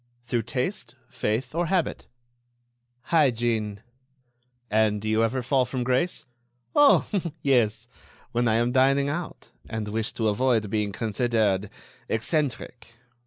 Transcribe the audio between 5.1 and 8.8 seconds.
never fall from grace?" "Oh! yes... when I am